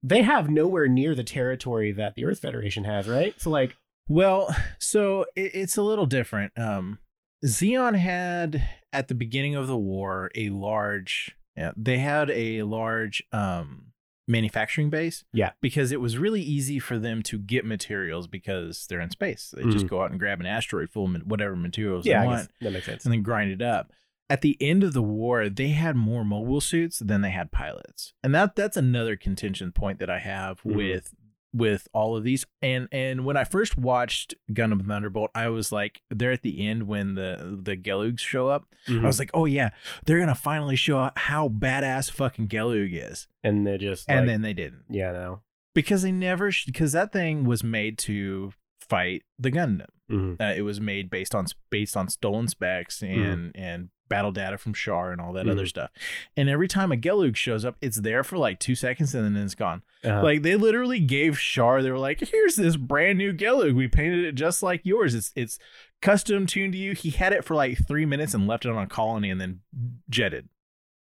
[0.03, 3.38] they have nowhere near the territory that the Earth Federation has, right?
[3.40, 3.77] So like,
[4.09, 6.59] Well, so it, it's a little different.
[6.59, 6.98] Um,
[7.44, 11.37] Zeon had at the beginning of the war a large.
[11.57, 13.88] Yeah, they had a large um,
[14.28, 15.24] manufacturing base.
[15.32, 15.52] Yeah.
[15.60, 19.52] because it was really easy for them to get materials because they're in space.
[19.56, 19.88] They just Mhm.
[19.88, 22.86] go out and grab an asteroid full of whatever materials yeah, they want that makes
[22.86, 23.04] sense.
[23.04, 23.90] and then grind it up.
[24.30, 28.12] At the end of the war, they had more mobile suits than they had pilots,
[28.22, 30.74] and that that's another contention point that I have Mhm.
[30.76, 31.14] with
[31.52, 32.44] with all of these.
[32.62, 36.84] And and when I first watched Gundam Thunderbolt, I was like, they're at the end
[36.87, 38.66] when the the Gelgoogs show up.
[38.87, 39.02] Mhm.
[39.02, 39.70] I was like, oh yeah,
[40.04, 44.42] they're gonna finally show how badass fucking Gelgoog is, and they're just and like, then
[44.42, 45.40] they didn't yeah, no.
[45.74, 49.87] because they never because that thing was made to fight the Gundam.
[50.11, 50.40] Mhm.
[50.40, 54.72] Uh, it was made based on based on stolen specs and and battle data from
[54.74, 55.68] Char and all that other Mhm.
[55.68, 55.90] stuff.
[56.36, 59.42] And every time a Gelgoog shows up, it's there for like two seconds and then
[59.44, 59.82] it's gone.
[60.04, 61.82] Uh, Like they literally gave Char.
[61.82, 63.74] They were like, "Here's this brand new Gelgoog.
[63.74, 65.14] We painted it just like yours.
[65.14, 65.58] It's it's
[66.02, 68.82] custom tuned to you." He had it for like three minutes and left it on
[68.82, 69.60] a colony and then
[70.08, 70.48] jetted.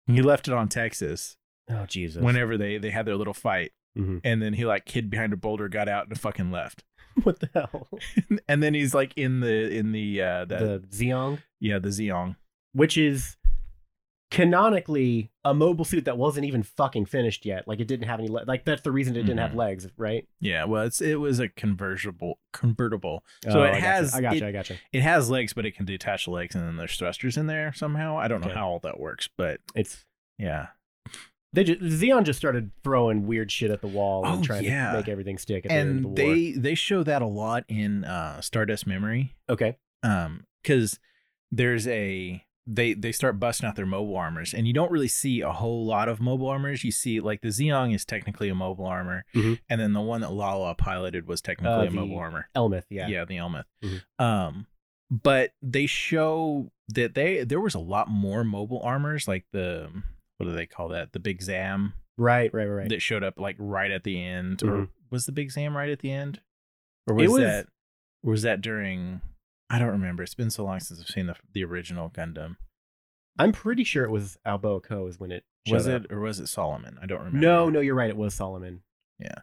[0.06, 1.36] He left it on Texas
[1.70, 2.22] oh Jesus.
[2.22, 4.20] whenever they they had their little fight, Mhm.
[4.24, 6.84] and then he like hid behind a boulder, got out, and fucking left.
[7.24, 7.88] what the hell?
[8.48, 12.36] and then he's like in the in the uh the, the Zeong, yeah the Zeong.
[12.72, 13.36] Which is
[14.30, 17.68] canonically a mobile suit that wasn't even fucking finished yet.
[17.68, 19.56] Like it didn't have any le- like that's the reason it didn't have Mhm.
[19.56, 20.26] legs, right?
[20.40, 23.24] Yeah, well, it's it was a convertible convertible.
[23.44, 24.76] So Oh, it I gotcha, has I gotcha, it, I gotcha.
[24.90, 28.16] it has legs, but it can detach legs, and then there's thrusters in there somehow.
[28.16, 28.56] I don't know Okay.
[28.58, 30.06] how all that works, but It's
[30.38, 30.68] yeah,
[31.52, 34.92] they just Zeon just started throwing weird shit at the wall and Oh, trying yeah.
[34.92, 36.34] to make everything stick at the end of and the war.
[36.34, 39.76] they they show that a lot in uh Stardust Memory, okay.
[40.02, 40.98] um, because
[41.50, 45.40] there's a they they start busting out their mobile armors, and you don't really see
[45.40, 46.84] a whole lot of mobile armors.
[46.84, 49.58] You see like the Zeong is technically a mobile armor, Mhm.
[49.68, 52.48] and then the one that Lalah piloted was technically Uh, a mobile armor.
[52.54, 53.08] Elmeth, yeah.
[53.08, 53.66] yeah, the Elmeth.
[53.82, 54.02] Mhm.
[54.18, 54.66] Um,
[55.10, 59.90] but they show that they there was a lot more mobile armors, like the
[60.38, 61.12] what do they call that?
[61.12, 64.68] The Big Zam Right, right, right, that showed up like right at the end, Mhm.
[64.68, 66.40] or was the Big Zam right at the end,
[67.08, 67.66] or was, was- that
[68.22, 69.20] or was that during?
[69.72, 70.22] I don't remember.
[70.22, 72.56] It's been so long since I've seen the the original Gundam.
[73.38, 76.12] I'm pretty sure it was A Baoa Qu is when it Was it up.
[76.12, 76.98] or was it Solomon?
[77.02, 77.38] I don't remember.
[77.38, 78.10] No, no, you're right.
[78.10, 78.82] It was Solomon.
[79.18, 79.36] Yeah.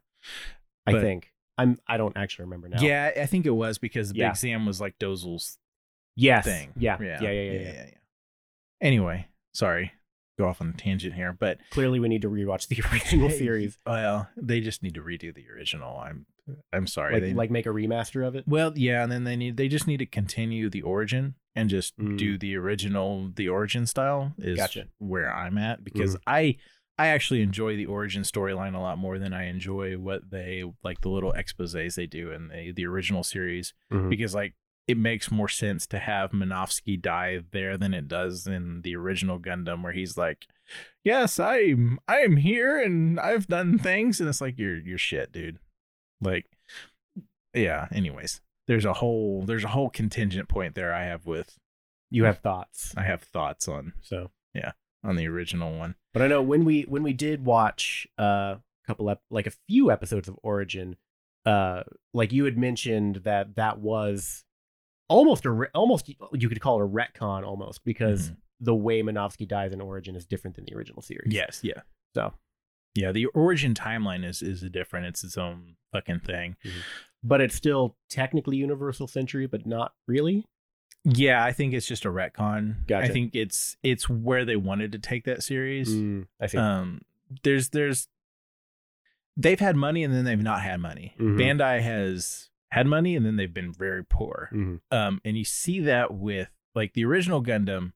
[0.85, 1.33] I But- think.
[1.57, 2.79] I'm I don't actually remember now.
[2.81, 4.29] Yeah, I think it was because Yeah.
[4.29, 5.57] Big Zam was like Dozle's
[6.15, 6.45] Yes.
[6.45, 6.71] thing.
[6.77, 6.97] Yeah.
[7.01, 7.59] Yeah, yeah, yeah, yeah.
[7.73, 7.89] yeah.
[8.81, 9.91] Anyway, sorry,
[10.37, 13.77] go off on a tangent here, but Clearly we need to rewatch the original series.
[13.85, 15.97] Well, they just need to redo the original.
[15.97, 16.27] I'm
[16.73, 17.13] I'm sorry.
[17.13, 18.45] Like they, like make a remaster of it.
[18.47, 21.97] well, yeah, and then they need they just need to continue the origin and just
[21.97, 22.17] Mm.
[22.17, 24.87] do the original the origin style is Gotcha.
[24.99, 26.57] where I'm at because I
[26.97, 31.01] I actually enjoy the origin storyline a lot more than I enjoy what they like
[31.01, 34.09] the little exposés they do in the the original series Mhm.
[34.09, 34.53] because like
[34.87, 39.39] it makes more sense to have Minovsky die there than it does in the original
[39.39, 40.47] Gundam where he's like,
[41.03, 45.59] "Yes, I'm I'm here and I've done things," and it's like you're you're shit, dude.
[46.21, 46.45] Like,
[47.53, 47.87] yeah.
[47.91, 51.57] Anyways, there's a whole there's a whole contingent point there I have with
[52.11, 52.93] You have thoughts.
[52.97, 54.71] I have thoughts on So yeah
[55.03, 55.95] on the original one.
[56.13, 59.53] But I know when we when we did watch uh, a couple ep- like a
[59.67, 60.97] few episodes of Origin,
[61.45, 64.43] uh, like you had mentioned that that was
[65.07, 68.37] almost a re- almost you could call it a retcon almost because Mhm.
[68.59, 71.33] the way Minovsky dies in Origin is different than the original series.
[71.33, 71.81] Yes, yeah.
[72.13, 72.33] So,
[72.99, 75.05] Yeah, the origin timeline is is different.
[75.07, 76.55] It's its own fucking thing.
[77.23, 80.45] but it's still technically Universal Century, but not really.
[81.03, 82.85] Yeah, I think it's just a retcon.
[82.87, 83.05] Gotcha.
[83.05, 85.89] I think it's it's where they wanted to take that series.
[85.93, 87.01] Mm, I think Um,
[87.43, 88.07] there's there's
[89.37, 91.15] they've had money and then they've not had money.
[91.17, 91.37] Mhm.
[91.37, 94.49] Bandai has had money and then they've been very poor.
[94.53, 94.81] Mhm.
[94.91, 97.93] Um, and you see that with like the original Gundam,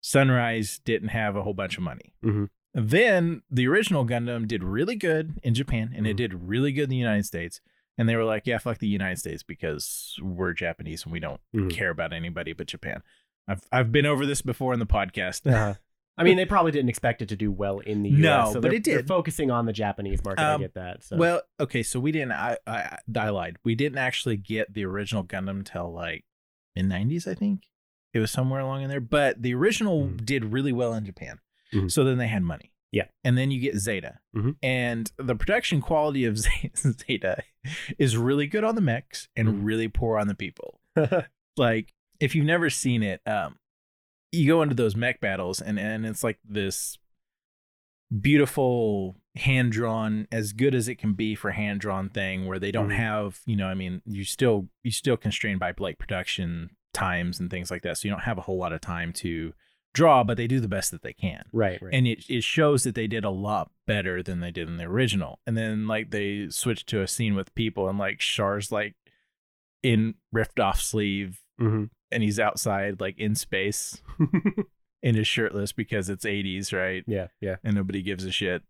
[0.00, 2.12] Sunrise didn't have a whole bunch of money.
[2.22, 2.50] Mhm.
[2.74, 6.18] Then the original Gundam did really good in Japan and it Mhm.
[6.18, 7.60] did really good in the United States.
[7.96, 11.40] And they were like, yeah, fuck the United States because we're Japanese and we don't
[11.54, 11.70] Mhm.
[11.70, 13.02] care about anybody but Japan.
[13.48, 15.50] I've I've been over this before in the podcast.
[15.50, 15.74] Uh-huh.
[16.16, 18.18] I mean, they probably didn't expect it to do well in the US.
[18.18, 19.08] No, so but they're- it they're did.
[19.08, 20.42] focusing on the Japanese market.
[20.42, 21.02] I Um, get that.
[21.02, 21.16] So.
[21.16, 22.32] Well, okay, so we didn't.
[22.32, 23.56] I, I I lied.
[23.64, 26.24] We didn't actually get the original Gundam till like
[26.76, 27.64] mid 90s, I think.
[28.12, 29.00] It was somewhere along in there.
[29.00, 30.24] But the original Mhm.
[30.24, 31.38] did really well in Japan.
[31.74, 31.90] Mhm.
[31.90, 32.72] So then they had money.
[32.92, 33.08] Yeah.
[33.24, 34.18] And then you get Zeta.
[34.34, 34.56] Mhm.
[34.62, 36.38] And the production quality of
[36.76, 37.42] Zeta
[37.98, 39.64] is really good on the mechs and Mhm.
[39.64, 40.80] really poor on the people.
[41.56, 43.58] Like, if you've never seen it, um,
[44.30, 46.98] you go into those mech battles and, and it's like this
[48.20, 52.70] beautiful hand drawn as good as it can be for hand drawn thing where they
[52.72, 52.96] don't Mhm.
[52.96, 57.50] have you know i mean you still you still constrained by like production times and
[57.50, 59.52] things like that so you don't have a whole lot of time to
[59.98, 61.94] draw but they do the best that they can right, right.
[61.94, 64.84] and it, it shows that they did a lot better than they did in the
[64.84, 68.94] original and then like they switched to a scene with people and like Char's like
[69.82, 74.00] in ripped off sleeve hmm and he's outside like in space
[75.02, 77.56] in his shirtless because it's 80s right yeah, yeah.
[77.62, 78.62] and nobody gives a shit.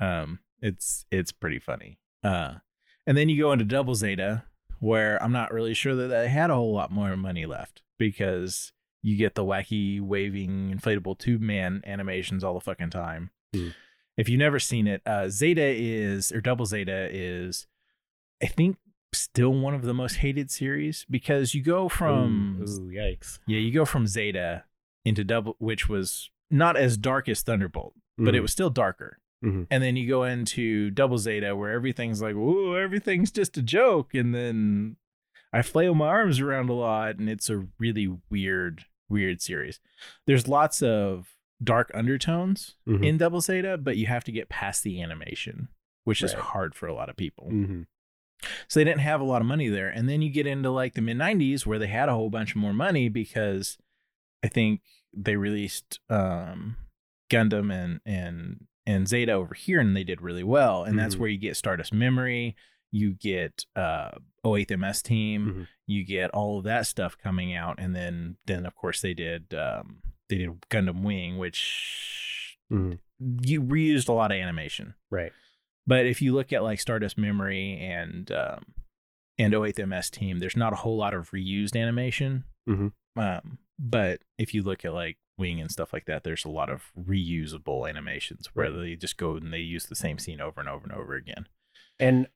[0.00, 1.98] Um, it's it's pretty funny.
[2.22, 2.54] Uh,
[3.06, 4.44] and then you go into Double Zeta,
[4.80, 8.72] where I'm not really sure that they had a whole lot more money left because
[9.02, 13.30] you get the wacky waving inflatable tube man animations all the fucking time.
[13.54, 13.68] Hmm.
[14.16, 17.66] If you've never seen it, uh, Zeta is or Double Zeta is,
[18.42, 18.76] I think,
[19.14, 23.38] still one of the most hated series because you go from ooh, ooh, yikes.
[23.46, 24.64] yeah, you go from Zeta
[25.04, 28.42] into Double, which was not as dark as Thunderbolt, but it Mhm.
[28.42, 29.18] was still darker.
[29.44, 29.68] Mhm.
[29.70, 34.12] And then you go into Double Zeta, where everything's like, "Whoa, everything's just a joke,"
[34.14, 34.96] and then
[35.52, 39.80] I flail my arms around a lot, and it's a really weird, weird series.
[40.26, 43.04] There's lots of dark undertones Mhm.
[43.04, 45.68] in Double Zeta, but you have to get past the animation,
[46.04, 47.50] which is hard for a lot of people.
[47.50, 47.86] Mhm.
[48.68, 49.88] So they didn't have a lot of money there.
[49.88, 52.54] And then you get into like the mid 90s where they had a whole bunch
[52.54, 53.76] more money because
[54.44, 54.82] I think
[55.12, 56.76] they released um,
[57.30, 60.84] Gundam and and and Zeta over here and they did really well.
[60.84, 61.18] And that's Mhm.
[61.18, 62.54] where you get Stardust Memory,
[62.90, 64.10] you get uh
[64.44, 65.68] 08th MS team, Mhm.
[65.86, 69.52] you get all of that stuff coming out and then then of course they did
[69.54, 72.98] um they did Gundam Wing which Mhm.
[73.42, 74.94] you reused a lot of animation.
[75.10, 75.32] Right.
[75.86, 78.74] But if you look at like Stardust Memory and um,
[79.38, 82.44] and 08th MS Team, there's not a whole lot of reused animation.
[82.68, 82.92] Mhm.
[83.16, 86.68] Um, but if you look at like Wing and stuff like that, there's a lot
[86.68, 88.80] of reusable animations where Right.
[88.80, 91.46] they just go and they use the same scene over and over and over again.
[91.98, 92.26] And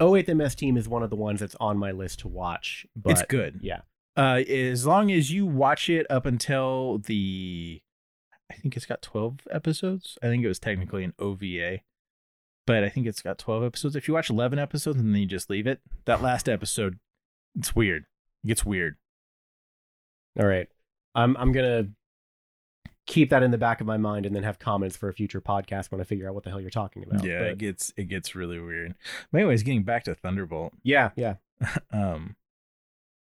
[0.00, 2.86] 08th MS Team is one of the ones that's on my list to watch.
[2.94, 3.60] But it's good.
[3.62, 3.80] Yeah.
[4.16, 7.82] Uh, as long as you watch it up until the,
[8.50, 10.18] I think it's got 12 episodes.
[10.22, 11.80] I think it was technically an OVA,
[12.66, 13.96] but I think it's got 12 episodes.
[13.96, 16.98] If you watch 11 episodes and then you just leave it, that last episode,
[17.58, 18.04] it's weird.
[18.44, 18.96] It gets weird.
[20.38, 20.68] All right.
[21.14, 21.88] I'm I'm gonna
[23.06, 25.40] keep that in the back of my mind and then have comments for a future
[25.40, 27.24] podcast when I figure out what the hell you're talking about.
[27.24, 28.94] yeah, But- it gets it gets really weird.
[29.32, 31.36] But anyways, getting back to Thunderbolt, yeah, yeah.
[31.92, 32.36] um,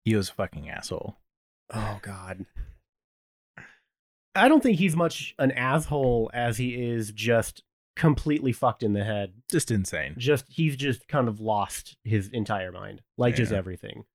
[0.06, 1.18] he was a fucking asshole.
[1.74, 2.46] Oh God.
[4.34, 7.64] I don't think he's much an asshole as he is just
[7.98, 9.34] completely fucked in the head.
[9.52, 10.16] Just insane.
[10.18, 14.06] Just he's just kind of lost his entire mind, like just everything.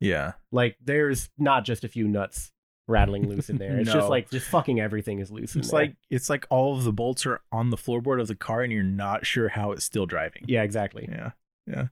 [0.00, 0.32] Yeah.
[0.52, 2.52] Like there's not just a few nuts
[2.88, 3.78] rattling loose in there.
[3.78, 3.94] It's No.
[3.94, 5.56] just like just fucking everything is loose.
[5.56, 5.80] It's there.
[5.80, 8.72] like it's like all of the bolts are on the floorboard of the car and
[8.72, 10.44] you're not sure how it's still driving.
[10.46, 11.08] yeah, exactly.
[11.10, 11.30] Yeah.
[11.66, 11.86] Yeah.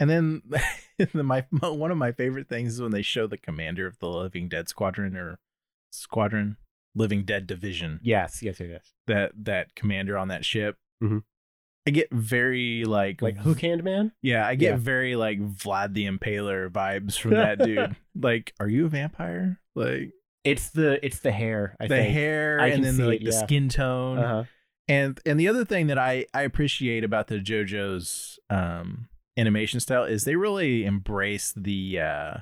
[0.00, 0.42] And then
[1.12, 4.08] the, my one of my favorite things is when they show the commander of the
[4.08, 5.38] Living Dead Squadron or
[5.90, 6.56] Squadron
[6.94, 7.98] Living Dead Division.
[8.02, 8.92] Yes, yes, yes, yes.
[9.08, 10.76] That that commander on that ship.
[11.02, 11.22] Mhm.
[11.86, 14.12] I get very like Like Hook Hand Man.
[14.22, 14.76] Yeah, I get Yeah.
[14.76, 17.96] very like Vlad the Impaler vibes from that dude.
[18.14, 19.58] like, are you a vampire?
[19.74, 20.12] Like
[20.44, 21.76] It's the it's the hair.
[21.80, 22.12] I the think.
[22.14, 23.44] hair I and then the, like it, the yeah.
[23.44, 24.18] skin tone.
[24.18, 24.44] Uh-huh.
[24.86, 30.04] And and the other thing that I I appreciate about the JoJo's um animation style
[30.04, 32.34] is they really embrace the uh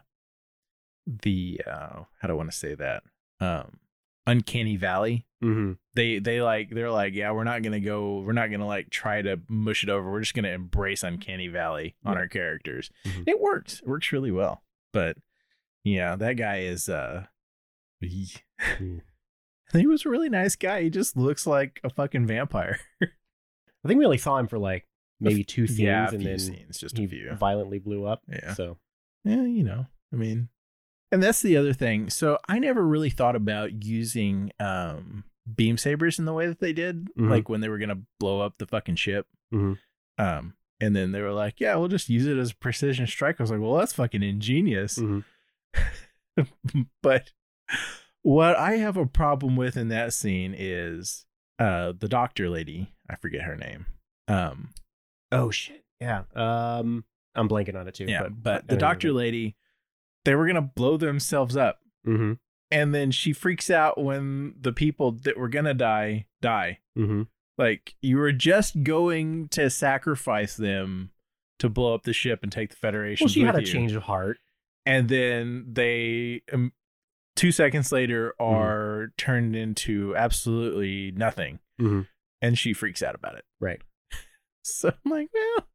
[1.06, 3.02] the uh how do I want to say that?
[3.40, 3.78] Um
[4.26, 5.26] uncanny valley.
[5.42, 5.72] Mm-hmm.
[5.94, 9.22] They they like they're like, yeah, we're not gonna go we're not gonna like try
[9.22, 10.10] to mush it over.
[10.10, 12.20] We're just gonna embrace uncanny valley on Yeah.
[12.20, 12.90] our characters.
[13.04, 13.24] Mhm.
[13.26, 13.80] It works.
[13.80, 14.62] It works really well.
[14.92, 15.16] But
[15.84, 17.26] yeah, that guy is uh
[18.00, 18.28] he,
[18.60, 18.98] Hmm.
[19.72, 20.82] he was a really nice guy.
[20.82, 22.78] He just looks like a fucking vampire.
[23.02, 24.86] I think we only saw him for like
[25.20, 28.22] maybe two scenes, yeah, and then scenes, just he violently blew up.
[28.30, 28.54] Yeah.
[28.54, 28.78] So
[29.24, 30.48] Yeah, you know, I mean,
[31.12, 32.10] and that's the other thing.
[32.10, 36.72] So I never really thought about using um beam sabers in the way that they
[36.72, 37.30] did, Mhm.
[37.30, 39.26] like when they were gonna blow up the fucking ship.
[39.54, 39.78] Mhm.
[40.18, 43.38] Um, and then they were like, "Yeah, we'll just use it as a precision strike."
[43.38, 45.24] I was like, "Well, that's fucking ingenious." Mhm.
[47.02, 47.32] but
[48.22, 51.24] what I have a problem with in that scene is
[51.58, 52.92] uh the doctor lady.
[53.08, 53.86] I forget her name.
[54.28, 54.70] Um,
[55.32, 55.84] oh shit.
[56.00, 56.24] Yeah.
[56.34, 58.06] Um, I'm blanking on it too.
[58.06, 59.20] yeah, but, but, the doctor remember.
[59.20, 59.56] lady
[60.24, 61.80] they were gonna blow themselves up.
[62.06, 62.34] Mm-hmm.
[62.72, 66.80] And then she freaks out when the people that were gonna die die.
[66.98, 67.22] Mm-hmm.
[67.58, 71.10] Like you were just going to sacrifice them
[71.58, 73.24] to blow up the ship and take the Federation.
[73.24, 73.66] Well, she had a you.
[73.66, 74.38] change of heart.
[74.84, 76.72] and then they um,
[77.36, 78.54] two seconds later Mm-hmm.
[78.54, 82.02] are turned into absolutely nothing, Mm-hmm.
[82.42, 83.44] and she freaks out about it.
[83.60, 83.80] Right.
[84.68, 85.68] So I'm like, well,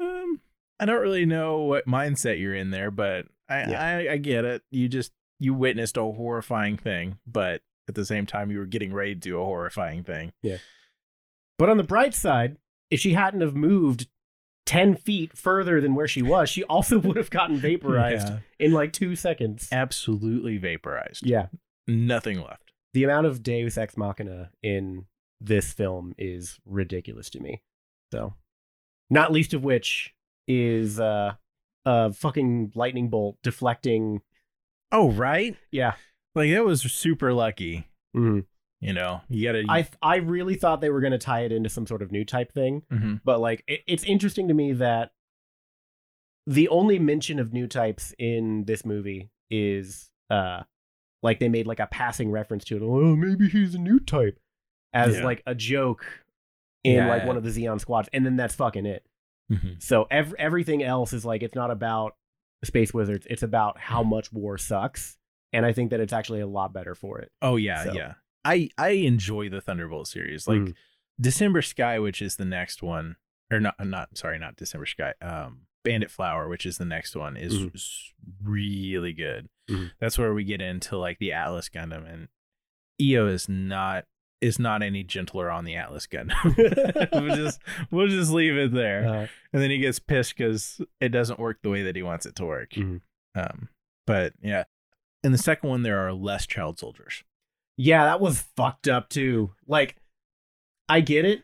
[0.00, 0.40] um,
[0.80, 3.84] I don't really know what mindset you're in there, but I, Yeah.
[4.08, 4.62] I I get it.
[4.70, 8.94] You just you witnessed a horrifying thing, but at the same time, you were getting
[8.94, 10.32] ready to do a horrifying thing.
[10.42, 10.56] Yeah.
[11.58, 12.56] But on the bright side,
[12.90, 14.08] if she hadn't have moved
[14.66, 18.38] 10 feet further than where she was, she also would have gotten vaporized Yeah.
[18.58, 19.68] in like two seconds.
[19.72, 21.24] absolutely vaporized.
[21.26, 21.46] Yeah.
[21.88, 22.72] nothing left.
[22.92, 25.06] The amount of Deus Ex Machina in
[25.40, 27.62] this film is ridiculous to me.
[28.12, 28.34] So,
[29.10, 30.14] not least of which
[30.48, 31.34] is uh,
[31.84, 34.22] a fucking lightning bolt deflecting.
[34.92, 35.56] Oh, right.
[35.70, 35.94] Yeah.
[36.34, 37.88] Like that was super lucky.
[38.16, 38.46] Mhm.
[38.80, 39.64] You know, you gotta.
[39.68, 42.24] I, I really thought they were going to tie it into some sort of new
[42.24, 42.82] type thing.
[42.92, 43.20] Mhm.
[43.24, 45.12] but like it, it's interesting to me that
[46.46, 50.62] the only mention of new types in this movie is uh
[51.22, 54.38] like they made like a passing reference to it oh maybe he's a new type
[54.92, 55.24] as Yeah.
[55.24, 56.04] like a joke
[56.84, 57.26] in like Yeah.
[57.28, 59.04] one of the Zeon squads and then that's fucking it
[59.50, 59.80] Mhm.
[59.82, 62.14] so ev- everything else is like it's not about
[62.64, 65.16] space wizards it's about how much war sucks
[65.52, 68.14] and i think that it's actually a lot better for it Oh yeah, So- yeah.
[68.46, 70.46] I I enjoy the Thunderbolt series.
[70.46, 70.74] Like Mhm.
[71.20, 73.16] December Sky, which is the next one,
[73.50, 75.14] or not not sorry, not December Sky.
[75.20, 79.48] Um, Bandit Flower, which is the next one, is, is really good.
[79.70, 79.92] Mhm.
[80.00, 82.28] That's where we get into like the Atlas Gundam, and
[83.00, 84.06] Io is not
[84.42, 86.34] is not any gentler on the Atlas Gundam.
[87.12, 89.06] we'll just we'll just leave it there.
[89.08, 92.26] Uh, and then he gets pissed because it doesn't work the way that he wants
[92.26, 92.70] it to work.
[92.72, 93.00] Mhm.
[93.34, 93.68] Um,
[94.06, 94.64] but yeah,
[95.22, 97.22] in the second one there are less child soldiers.
[97.76, 99.52] Yeah, that was fucked up too.
[99.66, 99.96] Like,
[100.88, 101.42] I get it.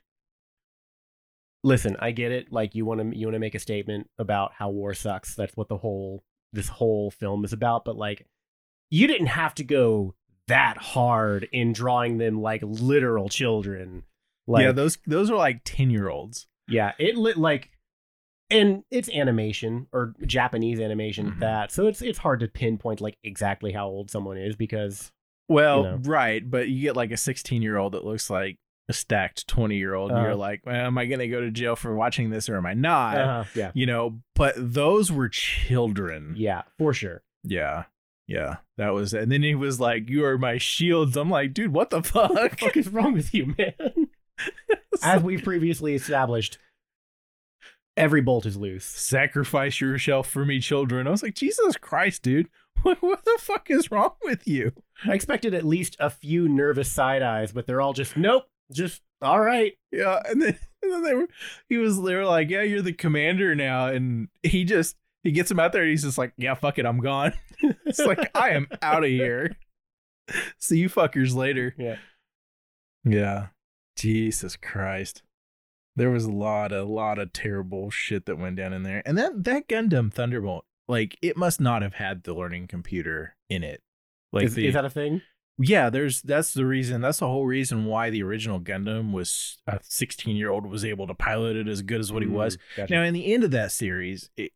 [1.65, 2.51] Listen, I get it.
[2.53, 5.35] Like, you want to you want to make a statement about how war sucks.
[5.35, 7.85] That's what the whole this whole film is about.
[7.85, 8.27] But like,
[8.91, 10.15] you didn't have to go
[10.49, 14.03] that hard in drawing them like literal children.
[14.49, 16.49] Like, yeah, those those are like ten year olds.
[16.67, 17.71] yeah, it lit like,
[18.51, 21.41] and it's animation or Japanese animation at Mhm.
[21.41, 25.13] that, so it's it's hard to pinpoint like exactly how old someone is because
[25.49, 25.99] Well, You know.
[26.05, 29.77] right, but you get like a sixteen year old that looks like a stacked twenty
[29.77, 30.29] year old, and Uh-huh.
[30.29, 32.67] you're like, well, am I going to go to jail for watching this or am
[32.67, 33.17] I not?
[33.19, 36.35] uh, yeah, You know, but those were children.
[36.37, 37.23] yeah, for sure.
[37.45, 37.85] Yeah.
[38.29, 41.73] Yeah, that was, and then he was like, "You are my shields." I'm like, "Dude,
[41.73, 43.75] what the fuck?" What the fuck is wrong with you, man?
[45.03, 46.57] As we've previously established,
[47.97, 48.85] every bolt is loose.
[48.85, 51.07] Sacrifice yourself for me, children.
[51.07, 52.49] I was like, Jesus Christ, dude,
[52.83, 54.73] what, the fuck is wrong with you?
[55.07, 59.03] I expected at least a few nervous side eyes, but they're all just nope, just
[59.21, 59.75] all right.
[59.91, 61.29] Yeah, and then and then they were
[61.69, 63.87] he was they were like, Yeah, you're the commander now.
[63.87, 66.87] And he just he gets him out there and he's just like, Yeah, fuck it,
[66.87, 67.33] I'm gone.
[67.87, 69.57] it's like I am out of here.
[70.59, 71.75] See you fuckers later.
[71.79, 71.97] Yeah.
[73.05, 73.47] Yeah.
[73.97, 75.23] Jesus Christ.
[75.95, 79.03] There was a lot, a lot of terrible shit that went down in there.
[79.05, 83.63] And that that Gundam Thunderbolt, like it must not have had the learning computer in
[83.63, 83.83] it.
[84.33, 85.23] Like is, the, is that a thing?
[85.59, 87.01] yeah, there's that's the reason.
[87.03, 91.07] That's the whole reason why the original Gundam was a 16 year old was able
[91.07, 92.57] to pilot it as good as what he was.
[92.57, 92.95] Mm, gotcha.
[92.95, 94.53] Now, in the end of that series, it,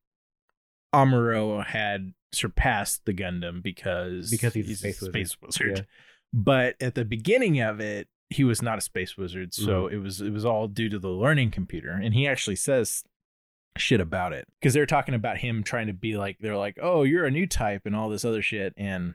[0.94, 5.42] Amuro had surpassed the Gundam because Because he's a space wizard.
[5.42, 5.78] wizard.
[5.78, 5.84] Yeah.
[6.32, 9.94] But at the beginning of it, he was not a space wizard, so Mm-hmm.
[9.94, 11.90] it was it was all due to the learning computer.
[11.92, 13.04] And he actually says
[13.80, 17.02] shit about it because they're talking about him trying to be like they're like, oh,
[17.02, 19.14] you're a new type and all this other shit, and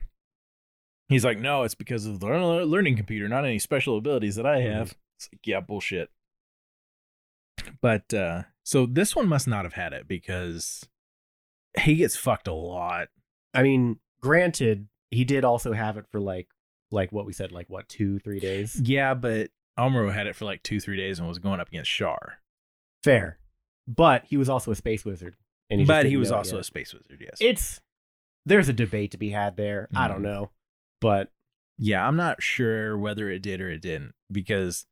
[1.09, 4.59] he's like, no, it's because of the learning computer, not any special abilities that I
[4.61, 4.73] Mhm.
[4.73, 4.95] have.
[5.17, 6.09] It's like, yeah, bullshit.
[7.81, 10.87] But uh so this one must not have had it because
[11.79, 13.07] he gets fucked a lot.
[13.53, 16.47] I mean, granted, he did also have it for like
[16.91, 18.79] like what we said, like what two, three days.
[18.83, 19.49] Yeah, but
[19.79, 22.39] Amuro had it for like two, three days and was going up against Char.
[23.03, 23.39] Fair,
[23.87, 25.35] but he was also a space wizard,
[25.69, 27.37] and he but he was also a space wizard, yes.
[27.39, 27.81] It's
[28.45, 29.87] there's a debate to be had there.
[29.95, 30.23] I don't Mhm.
[30.23, 30.51] know,
[30.99, 31.31] but
[31.77, 34.85] yeah, I'm not sure whether it did or it didn't because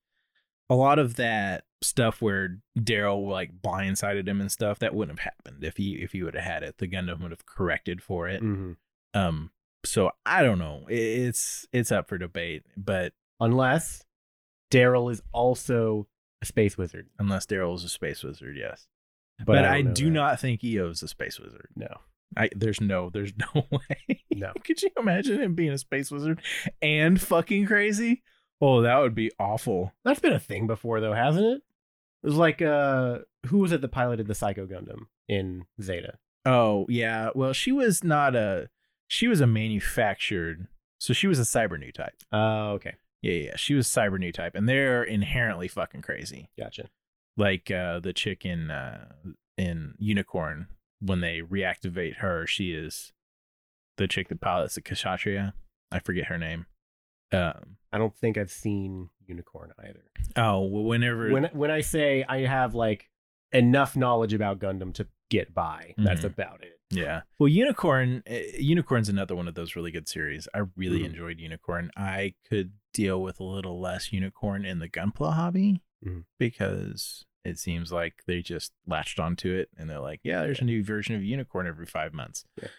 [0.70, 5.34] a lot of that stuff where Daryl like blindsided him and stuff that wouldn't have
[5.34, 6.78] happened if he if he would have had it.
[6.78, 8.42] The Gundam would have corrected for it.
[8.44, 8.76] mhm.
[9.14, 9.52] Um,
[9.86, 10.86] so I don't know.
[10.90, 14.04] It's it's up for debate, but unless
[14.72, 16.08] Daryl is also
[16.42, 17.08] a space wizard.
[17.20, 18.88] unless Daryl is a space wizard, yes.
[19.40, 20.10] But, But, I, I, don't that.
[20.10, 21.70] not think Io is a space wizard.
[21.76, 21.88] No.
[22.38, 24.24] I there's no there's no way.
[24.34, 24.52] No.
[24.64, 26.42] Could you imagine him being a space wizard
[26.82, 28.22] and fucking crazy?
[28.62, 29.94] Oh, that would be awful.
[30.04, 31.62] That's been a thing before, though, hasn't it?
[32.24, 36.16] It was like, uh, who was it that piloted the Psycho Gundam in Zeta?
[36.46, 37.30] Oh, yeah.
[37.34, 38.70] Well, she was not a
[39.08, 40.68] she was a manufactured
[41.00, 42.14] so she was a cyber new type.
[42.32, 42.96] Oh, okay.
[43.22, 43.56] Yeah, yeah.
[43.58, 46.50] She was cyber new type, and they're inherently fucking crazy.
[46.58, 46.90] Gotcha.
[47.38, 49.10] Like uh the chick in uh
[49.58, 50.68] in Unicorn,
[51.02, 53.12] when they reactivate her, she is
[53.98, 55.54] the chick that pilots the Kshatriya.
[55.92, 56.66] I forget her name.
[57.32, 60.04] Um I don't think I've seen Unicorn either.
[60.36, 63.10] oh well whenever When when I say I have like
[63.52, 66.26] enough knowledge about Gundam to get by, that's Mhm.
[66.34, 66.79] about it.
[66.92, 67.22] Yeah.
[67.38, 70.48] Well, Unicorn, uh, Unicorn's another one of those really good series.
[70.54, 71.06] I really Mhm.
[71.06, 71.92] enjoyed Unicorn.
[71.96, 76.26] I could deal with a little less Unicorn in the Gunpla hobby Mhm.
[76.40, 80.66] because it seems like they just latched onto it and they're like, yeah, there's a
[80.66, 82.46] new version of Unicorn every five months.
[82.62, 82.70] Yeah.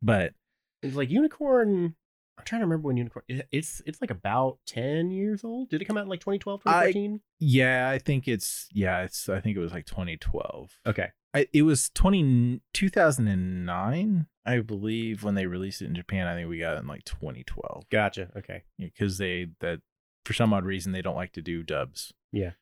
[0.00, 0.34] But
[0.82, 1.96] It's like Unicorn.
[2.38, 3.24] I'm trying to remember when Unicorn.
[3.50, 5.70] It's it's like about ten years old.
[5.70, 7.20] Did it come out in like 2012, I- 2013?
[7.40, 10.78] yeah, I think it's yeah, it's I think it was like 2012.
[10.86, 11.10] Okay.
[11.34, 16.26] I, it was 20, 2009, I believe, when they released it in Japan.
[16.26, 17.84] I think we got it in like 2012.
[17.90, 18.30] Gotcha.
[18.36, 18.62] Okay.
[18.78, 19.80] because they that
[20.24, 22.12] for some odd reason they don't like to do dubs.
[22.32, 22.52] Yeah.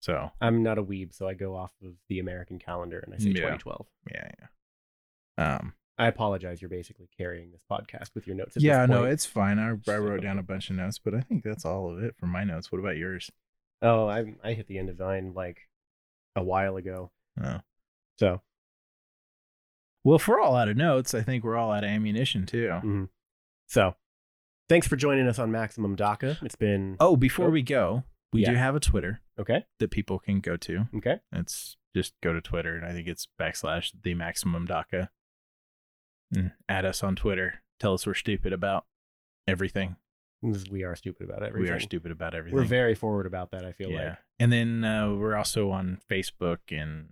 [0.00, 3.18] So I'm not a weeb, so I go off of the American calendar and I
[3.18, 3.56] say Yeah.
[3.56, 3.86] 2012.
[4.12, 4.30] yeah,
[5.38, 5.56] yeah.
[5.56, 5.74] Um.
[5.98, 6.62] I apologize.
[6.62, 8.56] You're basically carrying this podcast with your notes.
[8.58, 9.58] Yeah, no, it's fine.
[9.58, 12.02] I, I So- wrote down a bunch of notes, but I think that's all of
[12.02, 12.72] it for my notes.
[12.72, 13.30] What about yours?
[13.82, 15.68] Oh, I I hit the end of mine like
[16.34, 17.10] a while ago.
[17.42, 17.60] Oh.
[18.20, 18.42] So
[20.04, 22.68] Well, if we're all out of notes, I think we're all out of ammunition too.
[22.68, 23.08] mhm.
[23.66, 23.96] so
[24.68, 26.42] thanks for joining us on Maximum DACA.
[26.42, 27.50] It's been Oh, before Oh.
[27.50, 29.64] we go, we do have a Twitter okay.
[29.78, 30.88] that people can go to.
[30.94, 31.20] Okay.
[31.32, 35.08] It's just go to Twitter, and I think it's backslash the maximum DACA.
[36.32, 37.62] And add us on Twitter.
[37.80, 38.86] Tell us we're stupid about
[39.48, 39.96] everything.
[40.42, 41.62] We are stupid about everything.
[41.62, 42.56] We are stupid about everything.
[42.56, 43.64] We're very forward about that.
[43.64, 44.08] I feel yeah.
[44.10, 44.18] like.
[44.38, 47.08] And then uh, we're also on Facebook and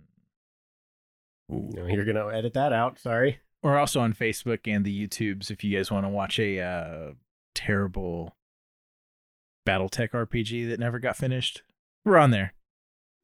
[1.49, 2.99] You know, you're gonna edit that out.
[2.99, 3.39] Sorry.
[3.63, 7.11] we're also on Facebook and the YouTubes if you guys want to watch a uh,
[7.55, 8.35] terrible
[9.67, 11.63] BattleTech RPG that never got finished.
[12.05, 12.53] We're on there.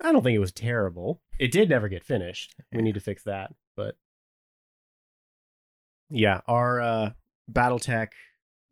[0.04, 1.22] I don't think it was terrible.
[1.40, 2.54] It did never get finished.
[2.74, 3.54] We need to fix that.
[3.78, 3.96] But
[6.10, 7.10] yeah, our uh,
[7.52, 8.10] BattleTech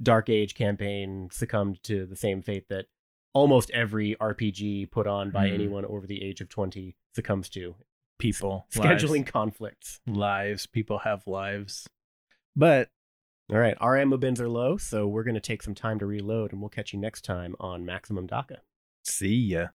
[0.01, 2.85] Dark Age campaign succumbed to the same fate that
[3.33, 5.53] almost every RPG put on by Mhm.
[5.53, 7.75] anyone over the age of 20 succumbs to
[8.23, 9.99] People scheduling lives, conflicts.
[10.07, 10.65] lives.
[10.65, 11.87] People have lives.
[12.55, 12.89] But
[13.51, 16.05] All right, our ammo bins are low, so we're going to take some time to
[16.05, 18.59] reload and we'll catch you next time on Maximum DACA.
[19.03, 19.67] see ya.